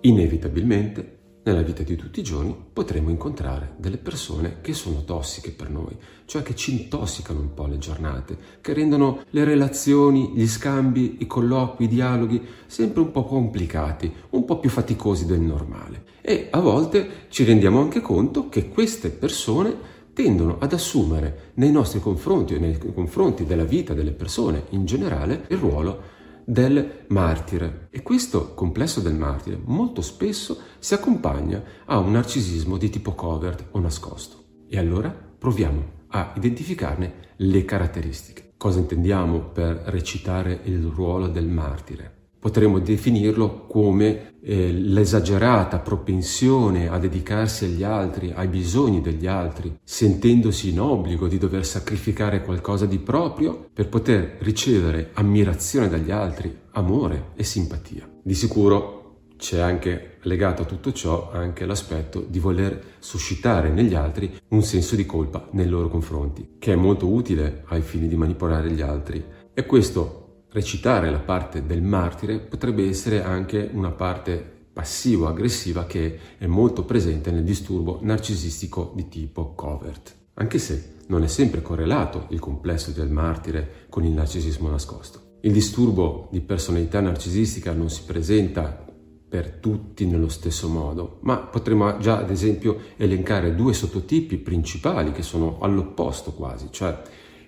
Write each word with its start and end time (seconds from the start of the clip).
Inevitabilmente 0.00 1.16
nella 1.42 1.62
vita 1.62 1.82
di 1.82 1.96
tutti 1.96 2.20
i 2.20 2.22
giorni 2.22 2.54
potremo 2.72 3.10
incontrare 3.10 3.74
delle 3.78 3.96
persone 3.96 4.58
che 4.60 4.74
sono 4.74 5.02
tossiche 5.02 5.50
per 5.50 5.70
noi, 5.70 5.96
cioè 6.26 6.42
che 6.42 6.54
ci 6.54 6.72
intossicano 6.72 7.40
un 7.40 7.54
po' 7.54 7.66
le 7.66 7.78
giornate, 7.78 8.36
che 8.60 8.74
rendono 8.74 9.22
le 9.30 9.44
relazioni, 9.44 10.32
gli 10.34 10.46
scambi, 10.46 11.16
i 11.20 11.26
colloqui, 11.26 11.86
i 11.86 11.88
dialoghi 11.88 12.40
sempre 12.66 13.00
un 13.00 13.10
po' 13.10 13.24
complicati, 13.24 14.12
un 14.30 14.44
po' 14.44 14.58
più 14.58 14.70
faticosi 14.70 15.26
del 15.26 15.40
normale. 15.40 16.04
E 16.20 16.48
a 16.50 16.60
volte 16.60 17.26
ci 17.28 17.42
rendiamo 17.44 17.80
anche 17.80 18.00
conto 18.00 18.48
che 18.48 18.68
queste 18.68 19.08
persone 19.08 19.96
tendono 20.12 20.58
ad 20.60 20.72
assumere 20.72 21.52
nei 21.54 21.70
nostri 21.72 21.98
confronti 22.00 22.54
e 22.54 22.58
nei 22.58 22.78
confronti 22.92 23.44
della 23.44 23.64
vita 23.64 23.94
delle 23.94 24.12
persone 24.12 24.64
in 24.70 24.84
generale 24.84 25.46
il 25.48 25.56
ruolo 25.56 26.16
del 26.48 27.04
martire. 27.08 27.88
E 27.90 28.02
questo 28.02 28.54
complesso 28.54 29.00
del 29.00 29.14
martire 29.14 29.60
molto 29.62 30.00
spesso 30.00 30.58
si 30.78 30.94
accompagna 30.94 31.62
a 31.84 31.98
un 31.98 32.12
narcisismo 32.12 32.78
di 32.78 32.88
tipo 32.88 33.12
covert 33.12 33.66
o 33.72 33.80
nascosto. 33.80 34.44
E 34.66 34.78
allora 34.78 35.10
proviamo 35.10 36.06
a 36.08 36.32
identificarne 36.36 37.34
le 37.36 37.64
caratteristiche. 37.66 38.54
Cosa 38.56 38.78
intendiamo 38.78 39.50
per 39.50 39.82
recitare 39.86 40.60
il 40.64 40.86
ruolo 40.86 41.28
del 41.28 41.46
martire? 41.46 42.17
Potremmo 42.38 42.78
definirlo 42.78 43.66
come 43.66 44.34
eh, 44.40 44.70
l'esagerata 44.70 45.80
propensione 45.80 46.88
a 46.88 46.98
dedicarsi 46.98 47.64
agli 47.64 47.82
altri, 47.82 48.32
ai 48.34 48.46
bisogni 48.46 49.00
degli 49.00 49.26
altri, 49.26 49.76
sentendosi 49.82 50.70
in 50.70 50.80
obbligo 50.80 51.26
di 51.26 51.36
dover 51.36 51.66
sacrificare 51.66 52.42
qualcosa 52.42 52.86
di 52.86 52.98
proprio 52.98 53.68
per 53.72 53.88
poter 53.88 54.36
ricevere 54.40 55.10
ammirazione 55.14 55.88
dagli 55.88 56.12
altri, 56.12 56.56
amore 56.72 57.32
e 57.34 57.42
simpatia. 57.42 58.08
Di 58.22 58.34
sicuro 58.34 58.98
c'è 59.36 59.58
anche 59.58 60.18
legato 60.22 60.62
a 60.62 60.66
tutto 60.66 60.92
ciò 60.92 61.30
anche 61.32 61.64
l'aspetto 61.64 62.24
di 62.28 62.38
voler 62.38 62.96
suscitare 62.98 63.70
negli 63.70 63.94
altri 63.94 64.36
un 64.48 64.62
senso 64.62 64.96
di 64.96 65.06
colpa 65.06 65.48
nei 65.52 65.68
loro 65.68 65.88
confronti, 65.88 66.56
che 66.58 66.72
è 66.72 66.76
molto 66.76 67.06
utile 67.08 67.64
ai 67.68 67.82
fini 67.82 68.08
di 68.08 68.16
manipolare 68.16 68.70
gli 68.70 68.80
altri. 68.80 69.24
E 69.54 69.66
questo 69.66 70.27
recitare 70.50 71.10
la 71.10 71.18
parte 71.18 71.64
del 71.66 71.82
martire 71.82 72.38
potrebbe 72.38 72.88
essere 72.88 73.22
anche 73.22 73.68
una 73.72 73.90
parte 73.90 74.56
passivo-aggressiva 74.72 75.86
che 75.86 76.18
è 76.38 76.46
molto 76.46 76.84
presente 76.84 77.30
nel 77.30 77.44
disturbo 77.44 77.98
narcisistico 78.02 78.92
di 78.94 79.08
tipo 79.08 79.54
covert, 79.54 80.14
anche 80.34 80.58
se 80.58 80.94
non 81.08 81.22
è 81.22 81.26
sempre 81.26 81.62
correlato 81.62 82.26
il 82.30 82.38
complesso 82.38 82.92
del 82.92 83.10
martire 83.10 83.86
con 83.88 84.04
il 84.04 84.12
narcisismo 84.12 84.68
nascosto. 84.68 85.36
Il 85.40 85.52
disturbo 85.52 86.28
di 86.30 86.40
personalità 86.40 87.00
narcisistica 87.00 87.72
non 87.72 87.90
si 87.90 88.02
presenta 88.04 88.86
per 89.28 89.50
tutti 89.60 90.06
nello 90.06 90.28
stesso 90.28 90.68
modo, 90.68 91.18
ma 91.22 91.36
potremmo 91.38 91.98
già 91.98 92.18
ad 92.18 92.30
esempio 92.30 92.78
elencare 92.96 93.54
due 93.54 93.74
sottotipi 93.74 94.38
principali 94.38 95.12
che 95.12 95.22
sono 95.22 95.58
all'opposto 95.60 96.32
quasi, 96.32 96.68
cioè 96.70 97.00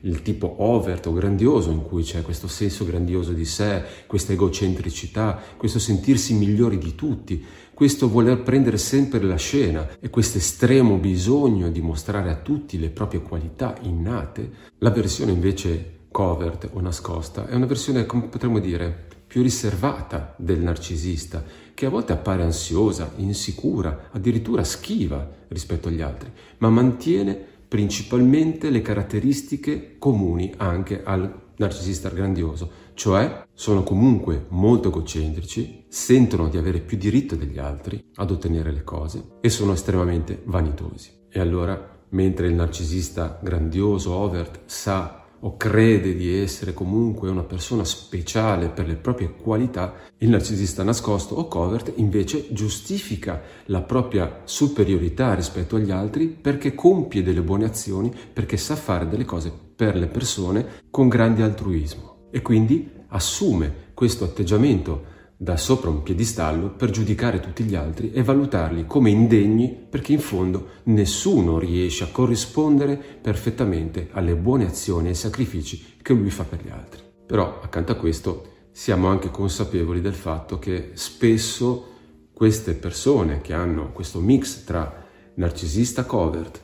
il 0.02 0.22
tipo 0.22 0.56
overt 0.58 1.06
o 1.06 1.12
grandioso 1.12 1.70
in 1.70 1.82
cui 1.82 2.02
c'è 2.02 2.22
questo 2.22 2.48
senso 2.48 2.84
grandioso 2.84 3.32
di 3.32 3.44
sé, 3.44 3.82
questa 4.06 4.32
egocentricità, 4.32 5.40
questo 5.56 5.78
sentirsi 5.78 6.34
migliori 6.34 6.78
di 6.78 6.94
tutti, 6.94 7.44
questo 7.74 8.08
voler 8.08 8.42
prendere 8.42 8.76
sempre 8.76 9.20
la 9.22 9.36
scena 9.36 9.88
e 10.00 10.10
questo 10.10 10.38
estremo 10.38 10.96
bisogno 10.96 11.70
di 11.70 11.80
mostrare 11.80 12.30
a 12.30 12.36
tutti 12.36 12.78
le 12.78 12.90
proprie 12.90 13.22
qualità 13.22 13.76
innate, 13.82 14.50
la 14.78 14.90
versione 14.90 15.32
invece 15.32 15.98
covert 16.10 16.68
o 16.72 16.80
nascosta 16.80 17.46
è 17.46 17.54
una 17.54 17.66
versione, 17.66 18.04
come 18.06 18.28
potremmo 18.28 18.58
dire, 18.58 19.08
più 19.26 19.42
riservata 19.42 20.34
del 20.38 20.58
narcisista, 20.58 21.44
che 21.72 21.86
a 21.86 21.88
volte 21.88 22.12
appare 22.12 22.42
ansiosa, 22.42 23.12
insicura, 23.16 24.08
addirittura 24.10 24.64
schiva 24.64 25.26
rispetto 25.48 25.88
agli 25.88 26.00
altri, 26.00 26.30
ma 26.58 26.68
mantiene 26.68 27.46
principalmente 27.70 28.68
le 28.68 28.82
caratteristiche 28.82 29.94
comuni 29.96 30.52
anche 30.56 31.04
al 31.04 31.52
narcisista 31.54 32.08
grandioso, 32.08 32.68
cioè 32.94 33.46
sono 33.54 33.84
comunque 33.84 34.46
molto 34.48 34.88
egocentrici, 34.88 35.84
sentono 35.88 36.48
di 36.48 36.58
avere 36.58 36.80
più 36.80 36.96
diritto 36.96 37.36
degli 37.36 37.58
altri 37.58 38.10
ad 38.16 38.32
ottenere 38.32 38.72
le 38.72 38.82
cose 38.82 39.36
e 39.40 39.50
sono 39.50 39.74
estremamente 39.74 40.42
vanitosi. 40.46 41.12
E 41.30 41.38
allora, 41.38 41.96
mentre 42.08 42.48
il 42.48 42.54
narcisista 42.54 43.38
grandioso, 43.40 44.14
overt, 44.14 44.62
sa 44.64 45.19
o 45.40 45.56
crede 45.56 46.14
di 46.14 46.38
essere 46.38 46.74
comunque 46.74 47.30
una 47.30 47.42
persona 47.42 47.84
speciale 47.84 48.68
per 48.68 48.86
le 48.86 48.96
proprie 48.96 49.34
qualità, 49.34 49.94
il 50.18 50.28
narcisista 50.28 50.82
nascosto 50.82 51.34
o 51.34 51.48
covert 51.48 51.92
invece 51.96 52.52
giustifica 52.52 53.40
la 53.66 53.80
propria 53.80 54.42
superiorità 54.44 55.34
rispetto 55.34 55.76
agli 55.76 55.90
altri 55.90 56.26
perché 56.26 56.74
compie 56.74 57.22
delle 57.22 57.42
buone 57.42 57.64
azioni, 57.64 58.12
perché 58.32 58.56
sa 58.56 58.76
fare 58.76 59.08
delle 59.08 59.24
cose 59.24 59.52
per 59.74 59.96
le 59.96 60.08
persone 60.08 60.66
con 60.90 61.08
grande 61.08 61.42
altruismo. 61.42 62.28
E 62.30 62.42
quindi 62.42 62.90
assume 63.08 63.88
questo 63.94 64.24
atteggiamento 64.24 65.18
da 65.42 65.56
sopra 65.56 65.88
un 65.88 66.02
piedistallo 66.02 66.68
per 66.68 66.90
giudicare 66.90 67.40
tutti 67.40 67.64
gli 67.64 67.74
altri 67.74 68.12
e 68.12 68.22
valutarli 68.22 68.84
come 68.84 69.08
indegni 69.08 69.70
perché 69.70 70.12
in 70.12 70.18
fondo 70.18 70.66
nessuno 70.82 71.58
riesce 71.58 72.04
a 72.04 72.08
corrispondere 72.08 72.98
perfettamente 72.98 74.10
alle 74.12 74.36
buone 74.36 74.66
azioni 74.66 75.08
e 75.08 75.14
sacrifici 75.14 75.96
che 76.02 76.12
lui 76.12 76.28
fa 76.28 76.44
per 76.44 76.62
gli 76.62 76.68
altri. 76.68 77.00
Però 77.24 77.58
accanto 77.62 77.92
a 77.92 77.94
questo 77.94 78.48
siamo 78.70 79.08
anche 79.08 79.30
consapevoli 79.30 80.02
del 80.02 80.12
fatto 80.12 80.58
che 80.58 80.90
spesso 80.92 81.86
queste 82.34 82.74
persone 82.74 83.40
che 83.40 83.54
hanno 83.54 83.92
questo 83.92 84.20
mix 84.20 84.64
tra 84.64 85.06
narcisista 85.36 86.04
covert 86.04 86.60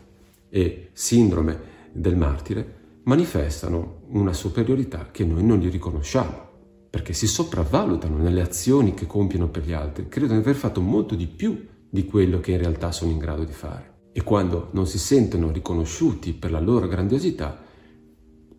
e 0.50 0.90
sindrome 0.92 1.60
del 1.92 2.16
martire 2.16 2.74
manifestano 3.04 4.02
una 4.08 4.34
superiorità 4.34 5.08
che 5.10 5.24
noi 5.24 5.42
non 5.42 5.60
gli 5.60 5.70
riconosciamo 5.70 6.46
perché 6.96 7.12
si 7.12 7.26
sopravvalutano 7.26 8.16
nelle 8.16 8.40
azioni 8.40 8.94
che 8.94 9.04
compiono 9.04 9.48
per 9.48 9.66
gli 9.66 9.74
altri, 9.74 10.08
credono 10.08 10.40
di 10.40 10.46
aver 10.46 10.58
fatto 10.58 10.80
molto 10.80 11.14
di 11.14 11.26
più 11.26 11.66
di 11.90 12.06
quello 12.06 12.40
che 12.40 12.52
in 12.52 12.56
realtà 12.56 12.90
sono 12.90 13.10
in 13.10 13.18
grado 13.18 13.44
di 13.44 13.52
fare. 13.52 14.12
E 14.12 14.22
quando 14.22 14.70
non 14.70 14.86
si 14.86 14.98
sentono 14.98 15.50
riconosciuti 15.50 16.32
per 16.32 16.50
la 16.50 16.58
loro 16.58 16.88
grandiosità, 16.88 17.62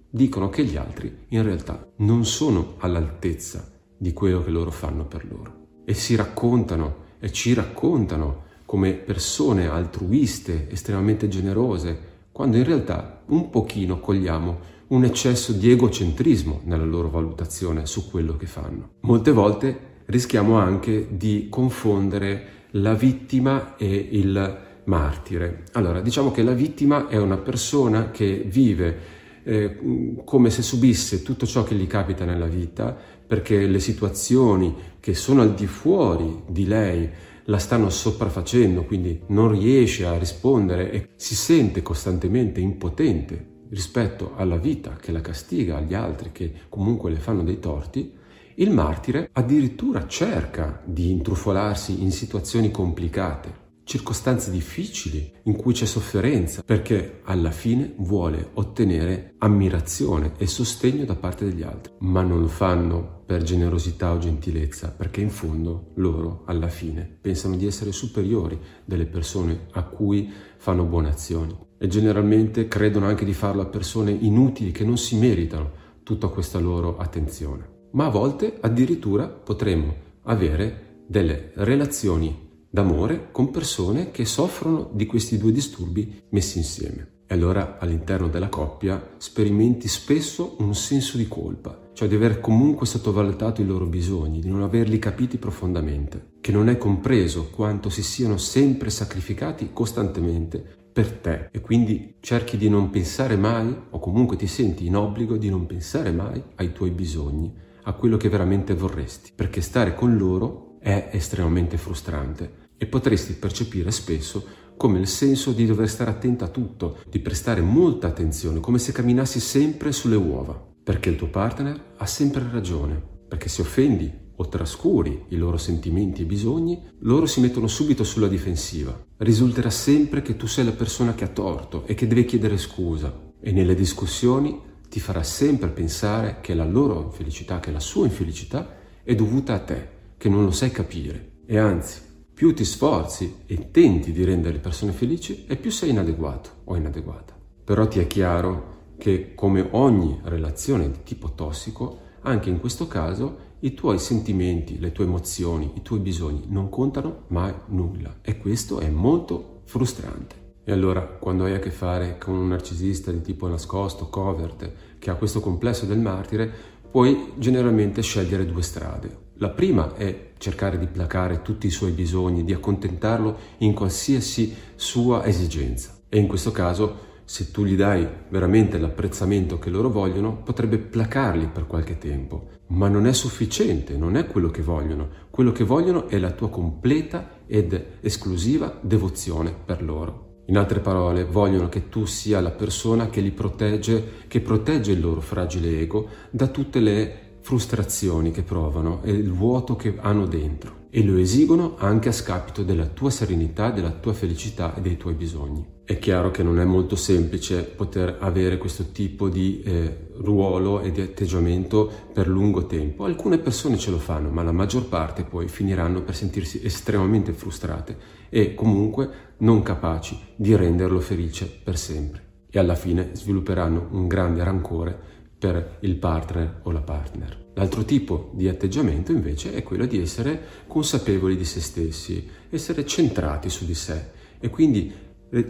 dicono 0.07 0.49
che 0.49 0.63
gli 0.65 0.75
altri 0.75 1.25
in 1.29 1.41
realtà 1.41 1.91
non 1.95 2.25
sono 2.25 2.75
all'altezza 2.77 3.71
di 3.97 4.13
quello 4.13 4.43
che 4.43 4.51
loro 4.51 4.69
fanno 4.69 5.07
per 5.07 5.25
loro. 5.27 5.81
E 5.83 5.95
si 5.95 6.13
raccontano 6.13 7.05
e 7.19 7.31
ci 7.31 7.55
raccontano 7.55 8.43
come 8.65 8.93
persone 8.93 9.65
altruiste, 9.65 10.69
estremamente 10.69 11.27
generose, 11.27 12.16
quando 12.37 12.57
in 12.57 12.65
realtà 12.65 13.23
un 13.29 13.49
pochino 13.49 13.99
cogliamo 13.99 14.59
un 14.89 15.03
eccesso 15.03 15.53
di 15.53 15.71
egocentrismo 15.71 16.61
nella 16.65 16.85
loro 16.85 17.09
valutazione 17.09 17.87
su 17.87 18.11
quello 18.11 18.37
che 18.37 18.45
fanno. 18.45 18.89
Molte 18.99 19.31
volte 19.31 19.79
rischiamo 20.05 20.55
anche 20.55 21.07
di 21.09 21.47
confondere 21.49 22.67
la 22.73 22.93
vittima 22.93 23.75
e 23.75 24.09
il 24.11 24.57
martire. 24.83 25.63
Allora, 25.71 25.99
diciamo 25.99 26.29
che 26.29 26.43
la 26.43 26.53
vittima 26.53 27.07
è 27.07 27.17
una 27.17 27.37
persona 27.37 28.11
che 28.11 28.45
vive 28.45 28.99
eh, 29.41 29.79
come 30.23 30.51
se 30.51 30.61
subisse 30.61 31.23
tutto 31.23 31.47
ciò 31.47 31.63
che 31.63 31.73
gli 31.73 31.87
capita 31.87 32.23
nella 32.23 32.45
vita, 32.45 32.95
perché 33.25 33.65
le 33.65 33.79
situazioni 33.79 34.75
che 34.99 35.15
sono 35.15 35.41
al 35.41 35.55
di 35.55 35.65
fuori 35.65 36.43
di 36.47 36.67
lei 36.67 37.09
la 37.47 37.57
stanno 37.57 37.89
sopraffacendo, 37.89 38.83
quindi 38.85 39.21
non 39.27 39.51
riesce 39.51 40.05
a 40.05 40.17
rispondere 40.17 40.91
e 40.91 41.09
si 41.15 41.35
sente 41.35 41.81
costantemente 41.81 42.59
impotente 42.59 43.55
rispetto 43.69 44.33
alla 44.35 44.57
vita 44.57 44.95
che 44.95 45.11
la 45.11 45.21
castiga, 45.21 45.77
agli 45.77 45.93
altri 45.93 46.31
che 46.31 46.53
comunque 46.69 47.11
le 47.11 47.19
fanno 47.19 47.43
dei 47.43 47.59
torti, 47.59 48.13
il 48.55 48.71
martire 48.71 49.29
addirittura 49.33 50.07
cerca 50.07 50.81
di 50.85 51.11
intrufolarsi 51.11 52.01
in 52.01 52.11
situazioni 52.11 52.71
complicate, 52.71 53.65
circostanze 53.83 54.51
difficili 54.51 55.31
in 55.43 55.55
cui 55.55 55.73
c'è 55.73 55.85
sofferenza, 55.85 56.63
perché 56.63 57.21
alla 57.23 57.51
fine 57.51 57.93
vuole 57.97 58.49
ottenere 58.53 59.35
ammirazione 59.37 60.33
e 60.37 60.47
sostegno 60.47 61.05
da 61.05 61.15
parte 61.15 61.45
degli 61.45 61.61
altri, 61.61 61.93
ma 61.99 62.23
non 62.23 62.41
lo 62.41 62.47
fanno 62.47 63.16
per 63.27 63.43
generosità 63.43 64.13
o 64.13 64.19
gentilezza, 64.19 64.87
perché 64.95 65.19
in 65.19 65.29
fondo 65.29 65.91
loro 65.95 66.43
alla 66.45 66.69
fine 66.69 67.17
pensano 67.19 67.57
di 67.57 67.67
essere 67.67 67.91
superiori 67.91 68.57
delle 68.85 69.05
persone 69.05 69.67
a 69.71 69.83
cui 69.83 70.31
fanno 70.55 70.85
buone 70.85 71.09
azioni 71.09 71.53
e 71.77 71.87
generalmente 71.87 72.69
credono 72.69 73.05
anche 73.05 73.25
di 73.25 73.33
farlo 73.33 73.61
a 73.61 73.65
persone 73.65 74.11
inutili 74.11 74.71
che 74.71 74.85
non 74.85 74.97
si 74.97 75.17
meritano 75.17 75.71
tutta 76.03 76.29
questa 76.29 76.57
loro 76.57 76.97
attenzione. 76.97 77.89
Ma 77.91 78.05
a 78.05 78.09
volte 78.09 78.59
addirittura 78.61 79.27
potremmo 79.27 79.93
avere 80.23 81.03
delle 81.05 81.51
relazioni 81.55 82.65
d'amore 82.69 83.27
con 83.31 83.51
persone 83.51 84.09
che 84.11 84.23
soffrono 84.23 84.89
di 84.93 85.05
questi 85.05 85.37
due 85.37 85.51
disturbi 85.51 86.23
messi 86.29 86.59
insieme. 86.59 87.15
E 87.27 87.33
allora 87.33 87.77
all'interno 87.77 88.29
della 88.29 88.47
coppia 88.47 89.15
sperimenti 89.17 89.89
spesso 89.89 90.55
un 90.59 90.73
senso 90.73 91.17
di 91.17 91.27
colpa, 91.27 91.86
cioè 91.97 92.07
di 92.07 92.13
aver 92.13 92.39
comunque 92.39 92.85
sottovalutato 92.85 93.59
i 93.59 93.65
loro 93.65 93.87
bisogni, 93.87 94.39
di 94.39 94.49
non 94.49 94.61
averli 94.61 94.99
capiti 94.99 95.39
profondamente, 95.39 96.33
che 96.41 96.51
non 96.51 96.69
è 96.69 96.77
compreso 96.77 97.49
quanto 97.49 97.89
si 97.89 98.03
siano 98.03 98.37
sempre 98.37 98.91
sacrificati 98.91 99.71
costantemente 99.73 100.63
per 100.93 101.11
te. 101.11 101.49
E 101.51 101.59
quindi 101.59 102.13
cerchi 102.19 102.55
di 102.55 102.69
non 102.69 102.91
pensare 102.91 103.35
mai 103.35 103.75
o 103.89 103.97
comunque 103.97 104.37
ti 104.37 104.45
senti 104.45 104.85
in 104.85 104.95
obbligo 104.95 105.37
di 105.37 105.49
non 105.49 105.65
pensare 105.65 106.11
mai 106.11 106.39
ai 106.57 106.71
tuoi 106.71 106.91
bisogni, 106.91 107.51
a 107.81 107.93
quello 107.93 108.17
che 108.17 108.29
veramente 108.29 108.75
vorresti, 108.75 109.31
perché 109.33 109.61
stare 109.61 109.95
con 109.95 110.17
loro 110.17 110.77
è 110.79 111.09
estremamente 111.13 111.77
frustrante 111.77 112.67
e 112.77 112.85
potresti 112.85 113.33
percepire 113.33 113.89
spesso 113.89 114.45
come 114.77 114.99
il 114.99 115.07
senso 115.07 115.51
di 115.51 115.65
dover 115.65 115.89
stare 115.89 116.11
attento 116.11 116.43
a 116.43 116.49
tutto, 116.49 116.97
di 117.09 117.17
prestare 117.17 117.61
molta 117.61 118.05
attenzione, 118.05 118.59
come 118.59 118.77
se 118.77 118.91
camminassi 118.91 119.39
sempre 119.39 119.91
sulle 119.91 120.15
uova, 120.15 120.75
perché 120.87 121.09
il 121.09 121.17
tuo 121.17 121.27
partner 121.27 121.95
ha 121.97 122.05
sempre 122.05 122.47
ragione, 122.49 123.03
perché 123.27 123.49
se 123.49 123.61
offendi 123.61 124.09
o 124.37 124.47
trascuri 124.47 125.25
i 125.27 125.35
loro 125.35 125.57
sentimenti 125.57 126.21
e 126.21 126.25
bisogni, 126.25 126.81
loro 126.99 127.25
si 127.25 127.41
mettono 127.41 127.67
subito 127.67 128.05
sulla 128.05 128.29
difensiva. 128.29 128.97
Risulterà 129.17 129.69
sempre 129.69 130.21
che 130.21 130.37
tu 130.37 130.47
sei 130.47 130.63
la 130.63 130.71
persona 130.71 131.13
che 131.13 131.25
ha 131.25 131.27
torto 131.27 131.85
e 131.87 131.93
che 131.93 132.07
deve 132.07 132.23
chiedere 132.23 132.57
scusa 132.57 133.33
e 133.37 133.51
nelle 133.51 133.75
discussioni 133.75 134.61
ti 134.87 135.01
farà 135.01 135.23
sempre 135.23 135.67
pensare 135.71 136.37
che 136.39 136.53
la 136.53 136.63
loro 136.63 137.03
infelicità, 137.03 137.59
che 137.59 137.71
la 137.71 137.81
sua 137.81 138.05
infelicità 138.05 138.77
è 139.03 139.13
dovuta 139.13 139.55
a 139.55 139.59
te, 139.59 139.89
che 140.15 140.29
non 140.29 140.45
lo 140.45 140.51
sai 140.51 140.71
capire 140.71 141.31
e 141.45 141.57
anzi 141.57 141.99
più 142.33 142.53
ti 142.53 142.63
sforzi 142.63 143.39
e 143.45 143.71
tenti 143.71 144.13
di 144.13 144.23
rendere 144.23 144.53
le 144.53 144.61
persone 144.61 144.93
felici 144.93 145.43
e 145.49 145.57
più 145.57 145.69
sei 145.69 145.89
inadeguato 145.89 146.61
o 146.63 146.77
inadeguata. 146.77 147.35
Però 147.65 147.85
ti 147.89 147.99
è 147.99 148.07
chiaro 148.07 148.76
che 148.97 149.33
come 149.35 149.67
ogni 149.71 150.19
relazione 150.23 150.89
di 150.89 151.03
tipo 151.03 151.33
tossico, 151.33 151.99
anche 152.21 152.49
in 152.49 152.59
questo 152.59 152.87
caso 152.87 153.45
i 153.59 153.73
tuoi 153.73 153.99
sentimenti, 153.99 154.79
le 154.79 154.91
tue 154.91 155.05
emozioni, 155.05 155.71
i 155.75 155.81
tuoi 155.81 155.99
bisogni 155.99 156.45
non 156.47 156.69
contano 156.69 157.23
mai 157.27 157.53
nulla 157.67 158.17
e 158.21 158.37
questo 158.37 158.79
è 158.79 158.89
molto 158.89 159.61
frustrante. 159.65 160.45
E 160.63 160.71
allora, 160.71 161.01
quando 161.01 161.45
hai 161.45 161.53
a 161.53 161.59
che 161.59 161.71
fare 161.71 162.17
con 162.17 162.35
un 162.35 162.49
narcisista 162.49 163.11
di 163.11 163.21
tipo 163.21 163.47
nascosto, 163.47 164.09
covert, 164.09 164.69
che 164.99 165.09
ha 165.09 165.15
questo 165.15 165.39
complesso 165.39 165.85
del 165.85 165.99
martire, 165.99 166.51
puoi 166.91 167.31
generalmente 167.37 168.01
scegliere 168.01 168.45
due 168.45 168.61
strade. 168.61 169.25
La 169.35 169.49
prima 169.49 169.95
è 169.95 170.31
cercare 170.37 170.77
di 170.77 170.87
placare 170.87 171.41
tutti 171.41 171.67
i 171.67 171.71
suoi 171.71 171.91
bisogni, 171.91 172.43
di 172.43 172.53
accontentarlo 172.53 173.37
in 173.59 173.73
qualsiasi 173.73 174.53
sua 174.75 175.25
esigenza. 175.25 176.01
E 176.09 176.17
in 176.17 176.27
questo 176.27 176.51
caso, 176.51 177.05
se 177.29 177.51
tu 177.51 177.65
gli 177.65 177.75
dai 177.75 178.07
veramente 178.29 178.77
l'apprezzamento 178.77 179.59
che 179.59 179.69
loro 179.69 179.89
vogliono, 179.89 180.37
potrebbe 180.37 180.77
placarli 180.77 181.47
per 181.47 181.67
qualche 181.67 181.97
tempo. 181.97 182.51
Ma 182.67 182.87
non 182.87 183.05
è 183.05 183.11
sufficiente, 183.11 183.97
non 183.97 184.15
è 184.15 184.27
quello 184.27 184.49
che 184.49 184.61
vogliono. 184.61 185.09
Quello 185.29 185.51
che 185.51 185.65
vogliono 185.65 186.07
è 186.07 186.17
la 186.19 186.31
tua 186.31 186.49
completa 186.49 187.41
ed 187.45 187.97
esclusiva 187.99 188.79
devozione 188.79 189.53
per 189.53 189.83
loro. 189.83 190.43
In 190.45 190.57
altre 190.57 190.79
parole, 190.79 191.25
vogliono 191.25 191.67
che 191.67 191.89
tu 191.89 192.05
sia 192.05 192.39
la 192.39 192.51
persona 192.51 193.09
che 193.09 193.19
li 193.19 193.31
protegge, 193.31 194.23
che 194.29 194.39
protegge 194.39 194.93
il 194.93 195.01
loro 195.01 195.19
fragile 195.19 195.81
ego 195.81 196.07
da 196.29 196.47
tutte 196.47 196.79
le 196.79 197.26
frustrazioni 197.47 198.31
che 198.31 198.43
provano 198.43 199.01
e 199.03 199.11
il 199.11 199.31
vuoto 199.31 199.77
che 199.77 199.95
hanno 200.01 200.25
dentro 200.25 200.87
e 200.89 201.01
lo 201.01 201.15
esigono 201.15 201.75
anche 201.77 202.09
a 202.09 202.11
scapito 202.11 202.61
della 202.61 202.87
tua 202.87 203.09
serenità, 203.09 203.71
della 203.71 203.91
tua 203.91 204.11
felicità 204.11 204.75
e 204.75 204.81
dei 204.81 204.97
tuoi 204.97 205.13
bisogni. 205.13 205.65
È 205.85 205.97
chiaro 205.97 206.29
che 206.29 206.43
non 206.43 206.59
è 206.59 206.65
molto 206.65 206.97
semplice 206.97 207.63
poter 207.63 208.17
avere 208.19 208.57
questo 208.57 208.91
tipo 208.91 209.29
di 209.29 209.61
eh, 209.61 210.09
ruolo 210.17 210.81
e 210.81 210.91
di 210.91 210.99
atteggiamento 210.99 211.89
per 212.11 212.27
lungo 212.27 212.65
tempo. 212.65 213.05
Alcune 213.05 213.37
persone 213.37 213.77
ce 213.77 213.91
lo 213.91 213.97
fanno, 213.97 214.29
ma 214.29 214.43
la 214.43 214.51
maggior 214.51 214.89
parte 214.89 215.23
poi 215.23 215.47
finiranno 215.47 216.01
per 216.01 216.17
sentirsi 216.17 216.59
estremamente 216.65 217.31
frustrate 217.31 217.97
e 218.27 218.55
comunque 218.55 219.35
non 219.37 219.61
capaci 219.61 220.19
di 220.35 220.53
renderlo 220.53 220.99
felice 220.99 221.49
per 221.63 221.77
sempre. 221.77 222.25
E 222.49 222.59
alla 222.59 222.75
fine 222.75 223.11
svilupperanno 223.13 223.87
un 223.91 224.07
grande 224.07 224.43
rancore 224.43 225.15
per 225.37 225.77
il 225.81 225.95
partner 225.95 226.61
o 226.63 226.71
la 226.71 226.81
partner. 226.81 227.45
L'altro 227.53 227.83
tipo 227.85 228.31
di 228.33 228.47
atteggiamento 228.47 229.11
invece 229.11 229.53
è 229.53 229.63
quello 229.63 229.85
di 229.85 229.99
essere 229.99 230.39
consapevoli 230.67 231.35
di 231.35 231.45
se 231.45 231.59
stessi, 231.59 232.27
essere 232.49 232.85
centrati 232.85 233.49
su 233.49 233.65
di 233.65 233.73
sé 233.73 234.09
e 234.39 234.49
quindi 234.49 234.93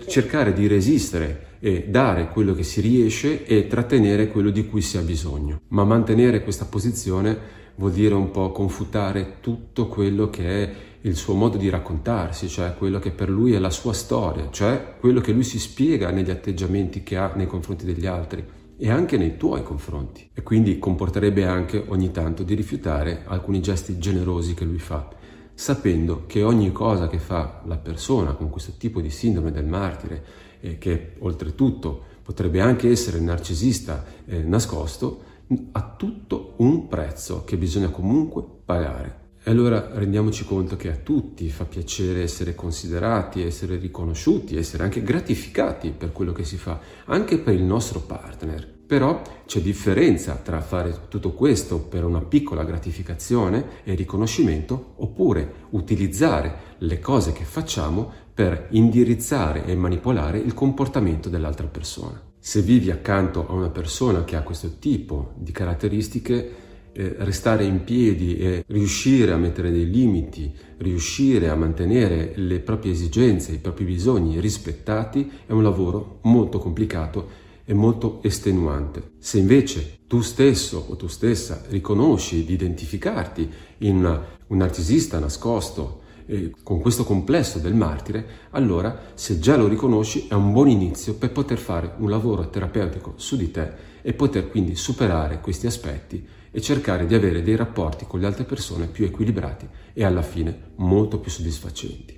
cercare 0.07 0.53
di 0.53 0.67
resistere 0.67 1.57
e 1.59 1.85
dare 1.89 2.29
quello 2.29 2.53
che 2.53 2.63
si 2.63 2.81
riesce 2.81 3.45
e 3.45 3.67
trattenere 3.67 4.29
quello 4.29 4.49
di 4.49 4.65
cui 4.65 4.81
si 4.81 4.97
ha 4.97 5.01
bisogno. 5.01 5.61
Ma 5.69 5.83
mantenere 5.83 6.43
questa 6.43 6.65
posizione 6.65 7.65
vuol 7.75 7.91
dire 7.91 8.13
un 8.15 8.31
po' 8.31 8.51
confutare 8.51 9.37
tutto 9.39 9.87
quello 9.87 10.29
che 10.29 10.63
è 10.63 10.73
il 11.01 11.15
suo 11.15 11.35
modo 11.35 11.57
di 11.57 11.69
raccontarsi, 11.69 12.47
cioè 12.47 12.73
quello 12.75 12.99
che 12.99 13.11
per 13.11 13.29
lui 13.29 13.53
è 13.53 13.59
la 13.59 13.69
sua 13.69 13.93
storia, 13.93 14.49
cioè 14.49 14.95
quello 14.99 15.21
che 15.21 15.31
lui 15.31 15.43
si 15.43 15.59
spiega 15.59 16.09
negli 16.09 16.31
atteggiamenti 16.31 17.03
che 17.03 17.17
ha 17.17 17.33
nei 17.35 17.47
confronti 17.47 17.85
degli 17.85 18.05
altri 18.07 18.43
e 18.77 18.89
anche 18.91 19.17
nei 19.17 19.37
tuoi 19.37 19.63
confronti 19.63 20.29
e 20.33 20.43
quindi 20.43 20.77
comporterebbe 20.77 21.45
anche 21.45 21.83
ogni 21.87 22.11
tanto 22.11 22.43
di 22.43 22.53
rifiutare 22.53 23.23
alcuni 23.25 23.59
gesti 23.59 23.97
generosi 23.97 24.53
che 24.53 24.65
lui 24.65 24.77
fa, 24.77 25.09
sapendo 25.53 26.25
che 26.27 26.43
ogni 26.43 26.71
cosa 26.71 27.07
che 27.07 27.17
fa 27.17 27.61
la 27.65 27.77
persona 27.77 28.33
con 28.33 28.49
questo 28.49 28.73
tipo 28.77 29.01
di 29.01 29.09
sindrome 29.09 29.51
del 29.51 29.65
martire 29.65 30.23
e 30.59 30.77
che 30.77 31.13
oltretutto 31.19 32.03
potrebbe 32.21 32.61
anche 32.61 32.89
essere 32.89 33.19
narcisista 33.19 34.05
eh, 34.25 34.43
nascosto, 34.43 35.23
ha 35.71 35.95
tutto 35.97 36.53
un 36.57 36.87
prezzo 36.87 37.43
che 37.45 37.57
bisogna 37.57 37.89
comunque 37.89 38.43
pagare. 38.65 39.26
E 39.47 39.49
allora 39.49 39.91
rendiamoci 39.93 40.43
conto 40.43 40.75
che 40.75 40.91
a 40.91 40.97
tutti 40.97 41.47
fa 41.47 41.63
piacere 41.63 42.21
essere 42.21 42.53
considerati, 42.53 43.41
essere 43.41 43.77
riconosciuti, 43.77 44.57
essere 44.57 44.83
anche 44.83 45.01
gratificati 45.01 45.91
per 45.91 46.11
quello 46.11 46.33
che 46.33 46.43
si 46.43 46.57
fa, 46.57 46.81
anche 47.05 47.37
per 47.37 47.53
il 47.53 47.63
nostro 47.63 48.01
partner. 48.01 48.67
Però 48.85 49.21
c'è 49.45 49.61
differenza 49.61 50.33
tra 50.35 50.59
fare 50.59 51.03
tutto 51.07 51.31
questo 51.31 51.79
per 51.79 52.03
una 52.03 52.19
piccola 52.19 52.65
gratificazione 52.65 53.83
e 53.85 53.95
riconoscimento 53.95 54.95
oppure 54.97 55.67
utilizzare 55.69 56.75
le 56.79 56.99
cose 56.99 57.31
che 57.31 57.45
facciamo 57.45 58.11
per 58.33 58.67
indirizzare 58.71 59.63
e 59.63 59.75
manipolare 59.75 60.39
il 60.39 60.53
comportamento 60.53 61.29
dell'altra 61.29 61.67
persona. 61.67 62.21
Se 62.37 62.61
vivi 62.61 62.91
accanto 62.91 63.47
a 63.47 63.53
una 63.53 63.69
persona 63.69 64.25
che 64.25 64.35
ha 64.35 64.41
questo 64.41 64.77
tipo 64.77 65.35
di 65.37 65.53
caratteristiche, 65.53 66.65
eh, 66.93 67.15
restare 67.19 67.63
in 67.63 67.83
piedi 67.83 68.37
e 68.37 68.63
riuscire 68.67 69.31
a 69.31 69.37
mettere 69.37 69.71
dei 69.71 69.89
limiti, 69.89 70.51
riuscire 70.77 71.49
a 71.49 71.55
mantenere 71.55 72.33
le 72.35 72.59
proprie 72.59 72.91
esigenze, 72.91 73.51
i 73.51 73.59
propri 73.59 73.85
bisogni 73.85 74.39
rispettati, 74.39 75.29
è 75.45 75.51
un 75.51 75.63
lavoro 75.63 76.19
molto 76.23 76.59
complicato 76.59 77.45
e 77.65 77.73
molto 77.73 78.19
estenuante. 78.23 79.11
Se 79.19 79.37
invece 79.37 79.99
tu 80.07 80.21
stesso 80.21 80.85
o 80.87 80.95
tu 80.95 81.07
stessa 81.07 81.63
riconosci 81.67 82.45
di 82.45 82.53
identificarti 82.53 83.49
in 83.79 83.97
una, 83.97 84.25
un 84.47 84.57
narcisista 84.57 85.19
nascosto, 85.19 86.05
eh, 86.27 86.51
con 86.63 86.79
questo 86.79 87.03
complesso 87.03 87.59
del 87.59 87.73
martire, 87.73 88.25
allora 88.51 89.11
se 89.13 89.39
già 89.39 89.55
lo 89.55 89.67
riconosci 89.67 90.27
è 90.29 90.33
un 90.33 90.51
buon 90.51 90.69
inizio 90.69 91.15
per 91.15 91.31
poter 91.31 91.57
fare 91.57 91.93
un 91.97 92.09
lavoro 92.09 92.49
terapeutico 92.49 93.13
su 93.15 93.35
di 93.35 93.49
te 93.51 93.71
e 94.01 94.13
poter 94.13 94.49
quindi 94.49 94.75
superare 94.75 95.39
questi 95.41 95.67
aspetti 95.67 96.25
e 96.57 96.61
cercare 96.61 97.05
di 97.05 97.13
avere 97.13 97.43
dei 97.43 97.55
rapporti 97.55 98.05
con 98.07 98.19
le 98.19 98.25
altre 98.25 98.43
persone 98.43 98.87
più 98.87 99.05
equilibrati 99.05 99.67
e 99.93 100.03
alla 100.03 100.23
fine 100.23 100.71
molto 100.77 101.19
più 101.19 101.29
soddisfacenti. 101.29 102.16